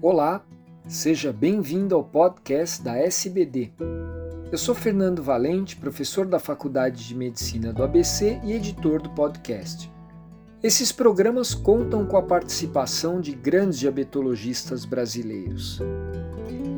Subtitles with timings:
[0.00, 0.44] Olá,
[0.86, 3.72] seja bem-vindo ao podcast da SBD.
[4.52, 9.90] Eu sou Fernando Valente, professor da Faculdade de Medicina do ABC e editor do podcast.
[10.62, 15.80] Esses programas contam com a participação de grandes diabetologistas brasileiros.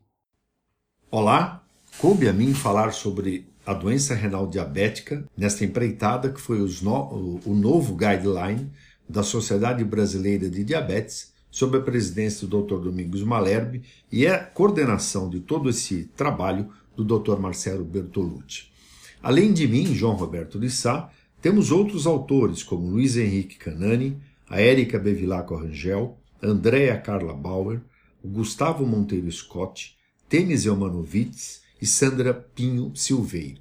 [1.11, 1.65] Olá,
[1.98, 7.55] coube a mim falar sobre a doença renal diabética nesta empreitada que foi no, o
[7.55, 8.70] novo guideline
[9.09, 12.77] da Sociedade Brasileira de Diabetes, sob a presidência do Dr.
[12.77, 16.70] Domingos Malherbe e a coordenação de todo esse trabalho
[17.05, 17.39] do Dr.
[17.39, 18.71] Marcelo Bertolucci.
[19.23, 24.17] Além de mim, João Roberto de Sá, temos outros autores como Luiz Henrique Canani,
[24.49, 27.81] a Érica Bevilacqua Rangel, Andréa Carla Bauer,
[28.25, 29.97] Gustavo Monteiro Scott,
[30.29, 33.61] Temis Elmanovitz e Sandra Pinho Silveira.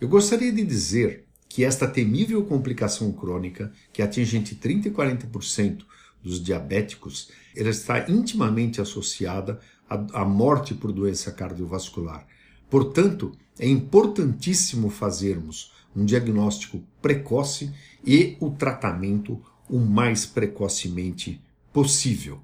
[0.00, 5.84] Eu gostaria de dizer que esta temível complicação crônica, que atinge entre 30% e 40%
[6.22, 12.26] dos diabéticos, ela está intimamente associada à morte por doença cardiovascular.
[12.74, 17.70] Portanto, é importantíssimo fazermos um diagnóstico precoce
[18.04, 21.40] e o tratamento o mais precocemente
[21.72, 22.40] possível.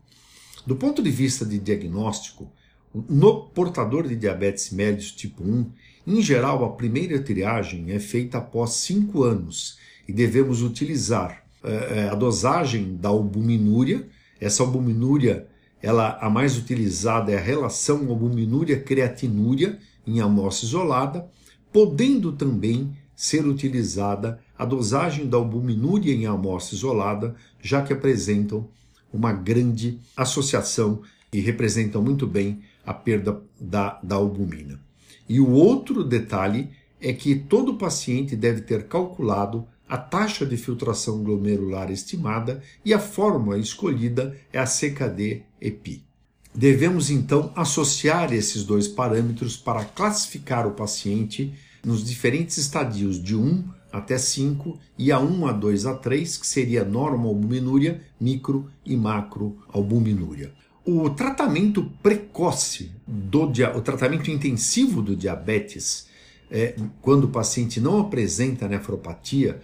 [0.65, 2.49] Do ponto de vista de diagnóstico,
[2.95, 5.67] no portador de diabetes mellitus tipo 1,
[6.07, 12.15] em geral a primeira triagem é feita após 5 anos e devemos utilizar é, a
[12.15, 14.07] dosagem da albuminúria.
[14.41, 15.49] Essa albuminúria,
[15.83, 21.29] ela, a mais utilizada é a relação albuminúria-creatinúria, em amostra isolada,
[21.73, 28.69] podendo também ser utilizada a dosagem da albuminúria em amostra isolada, já que apresentam
[29.13, 34.81] uma grande associação e representam muito bem a perda da, da albumina.
[35.29, 41.23] E o outro detalhe é que todo paciente deve ter calculado a taxa de filtração
[41.23, 46.10] glomerular estimada e a fórmula escolhida é a CKD-EPI.
[46.55, 53.65] Devemos então associar esses dois parâmetros para classificar o paciente nos diferentes estadios de 1
[53.93, 60.53] até 5 e A1, A2, A3, que seria normoalbuminúria, micro e macroalbuminúria.
[60.85, 63.45] O tratamento precoce, do,
[63.77, 66.07] o tratamento intensivo do diabetes,
[66.51, 69.61] é, quando o paciente não apresenta nefropatia,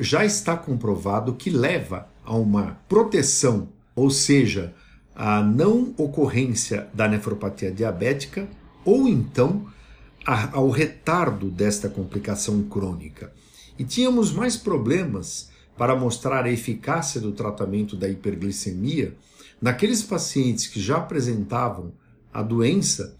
[0.00, 4.74] já está comprovado que leva a uma proteção, ou seja,
[5.18, 8.48] a não ocorrência da nefropatia diabética
[8.84, 9.66] ou então
[10.24, 13.32] a, ao retardo desta complicação crônica.
[13.76, 19.12] E tínhamos mais problemas para mostrar a eficácia do tratamento da hiperglicemia
[19.60, 21.92] naqueles pacientes que já apresentavam
[22.32, 23.16] a doença,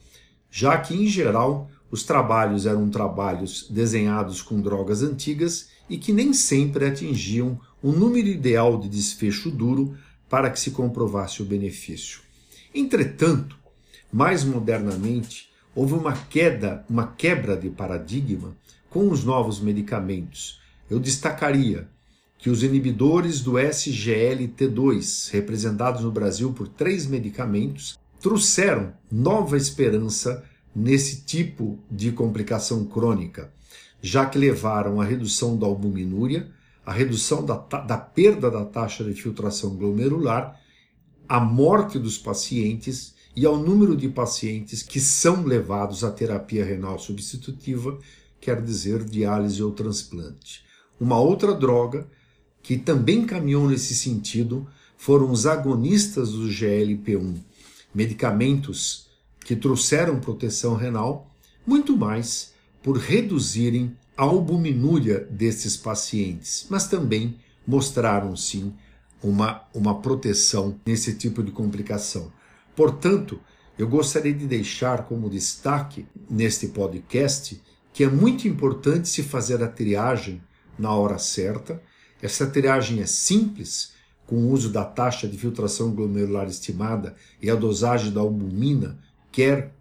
[0.48, 6.32] já que em geral os trabalhos eram trabalhos desenhados com drogas antigas e que nem
[6.32, 9.97] sempre atingiam o número ideal de desfecho duro
[10.28, 12.20] para que se comprovasse o benefício.
[12.74, 13.56] Entretanto,
[14.12, 18.56] mais modernamente, houve uma queda, uma quebra de paradigma
[18.90, 20.60] com os novos medicamentos.
[20.90, 21.88] Eu destacaria
[22.38, 31.22] que os inibidores do SGLT2, representados no Brasil por três medicamentos, trouxeram nova esperança nesse
[31.22, 33.52] tipo de complicação crônica,
[34.00, 36.48] já que levaram à redução da albuminúria,
[36.88, 40.59] a redução da, da perda da taxa de filtração glomerular,
[41.28, 46.99] a morte dos pacientes e ao número de pacientes que são levados à terapia renal
[46.99, 47.99] substitutiva,
[48.41, 50.65] quer dizer, diálise ou transplante.
[50.99, 52.09] Uma outra droga
[52.62, 54.66] que também caminhou nesse sentido
[54.97, 57.34] foram os agonistas do GLP-1,
[57.94, 59.10] medicamentos
[59.44, 61.31] que trouxeram proteção renal,
[61.66, 68.75] muito mais por reduzirem albuminúria desses pacientes, mas também mostraram sim
[69.22, 72.32] uma, uma proteção nesse tipo de complicação.
[72.75, 73.40] Portanto,
[73.78, 77.62] eu gostaria de deixar como destaque neste podcast
[77.93, 80.43] que é muito importante se fazer a triagem
[80.78, 81.82] na hora certa.
[82.20, 83.93] Essa triagem é simples,
[84.26, 88.98] com o uso da taxa de filtração glomerular estimada e a dosagem da albumina,
[89.32, 89.72] quer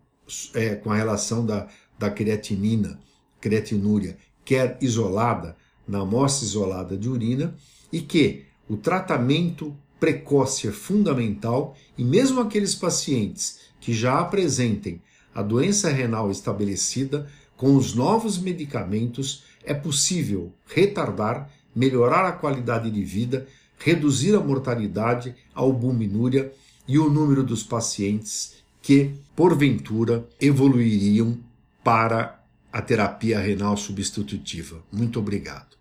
[0.54, 1.68] é, com a relação da,
[1.98, 3.00] da creatinina,
[3.40, 5.56] creatinúria, quer isolada,
[5.88, 7.56] na amostra isolada de urina,
[7.92, 15.02] e que o tratamento precoce é fundamental e mesmo aqueles pacientes que já apresentem
[15.34, 23.04] a doença renal estabelecida, com os novos medicamentos é possível retardar, melhorar a qualidade de
[23.04, 23.48] vida,
[23.78, 26.52] reduzir a mortalidade, a albuminúria
[26.88, 31.38] e o número dos pacientes que, porventura, evoluiriam
[31.84, 34.84] para a terapia renal substitutiva.
[34.92, 35.78] Muito obrigado.